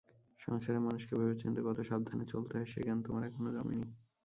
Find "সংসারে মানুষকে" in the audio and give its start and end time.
0.39-1.13